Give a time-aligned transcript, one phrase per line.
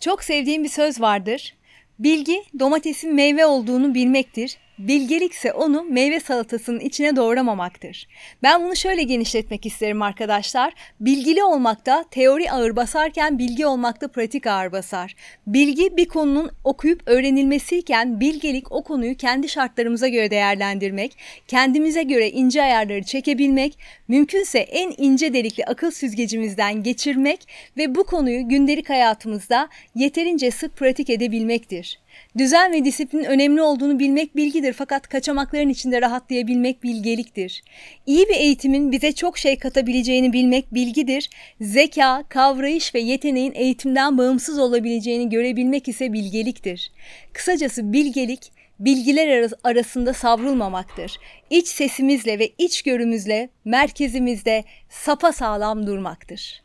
[0.00, 1.54] Çok sevdiğim bir söz vardır.
[1.98, 4.58] Bilgi domatesin meyve olduğunu bilmektir.
[4.78, 8.08] Bilgelikse onu meyve salatasının içine doğramamaktır.
[8.42, 10.72] Ben bunu şöyle genişletmek isterim arkadaşlar.
[11.00, 15.14] Bilgili olmakta teori ağır basarken bilgi olmakta pratik ağır basar.
[15.46, 21.16] Bilgi bir konunun okuyup öğrenilmesiyken bilgelik o konuyu kendi şartlarımıza göre değerlendirmek,
[21.48, 23.78] kendimize göre ince ayarları çekebilmek,
[24.08, 31.10] mümkünse en ince delikli akıl süzgecimizden geçirmek ve bu konuyu gündelik hayatımızda yeterince sık pratik
[31.10, 32.02] edebilmektir.
[32.38, 37.62] Düzen ve disiplin önemli olduğunu bilmek bilgidir fakat kaçamakların içinde rahatlayabilmek bilgeliktir.
[38.06, 41.30] İyi bir eğitimin bize çok şey katabileceğini bilmek bilgidir.
[41.60, 46.90] Zeka, kavrayış ve yeteneğin eğitimden bağımsız olabileceğini görebilmek ise bilgeliktir.
[47.32, 51.18] Kısacası bilgelik, bilgiler arasında savrulmamaktır.
[51.50, 56.60] İç sesimizle ve iç görümüzle merkezimizde sapa sağlam durmaktır.